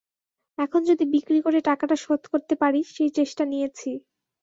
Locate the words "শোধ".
1.95-2.21